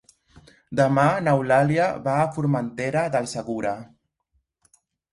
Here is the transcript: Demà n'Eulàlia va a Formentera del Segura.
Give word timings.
Demà 0.79 1.03
n'Eulàlia 1.27 1.91
va 2.09 2.17
a 2.23 2.25
Formentera 2.39 3.07
del 3.19 3.31
Segura. 3.37 3.79